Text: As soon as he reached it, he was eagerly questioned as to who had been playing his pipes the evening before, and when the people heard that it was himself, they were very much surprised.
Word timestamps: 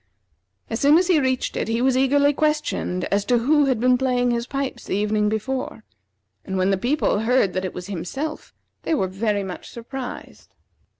As 0.67 0.79
soon 0.79 0.97
as 0.97 1.05
he 1.09 1.19
reached 1.19 1.55
it, 1.55 1.67
he 1.67 1.79
was 1.79 1.95
eagerly 1.95 2.33
questioned 2.33 3.03
as 3.11 3.23
to 3.25 3.37
who 3.37 3.65
had 3.65 3.79
been 3.79 3.99
playing 3.99 4.31
his 4.31 4.47
pipes 4.47 4.85
the 4.85 4.95
evening 4.95 5.29
before, 5.29 5.83
and 6.43 6.57
when 6.57 6.71
the 6.71 6.75
people 6.75 7.19
heard 7.19 7.53
that 7.53 7.65
it 7.65 7.75
was 7.75 7.85
himself, 7.85 8.51
they 8.81 8.95
were 8.95 9.05
very 9.07 9.43
much 9.43 9.69
surprised. 9.69 10.55